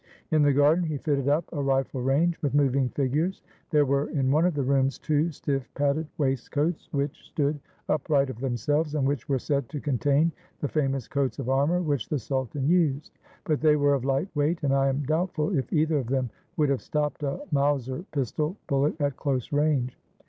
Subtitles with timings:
[0.31, 3.43] In the garden he fitted up a rifle range with moving figures.
[3.69, 7.53] There were in one of the rooms two stiff, padded waistcoats which 534 THE HOUSE
[7.53, 11.37] OF FEAR stood upright of themselves and which were said to contain the famous coats
[11.37, 15.03] of armor which the sultan used; but they were of light weight, and I am
[15.03, 19.95] doubtful if either of them would have stopped a Mauser pistol bullet at close range.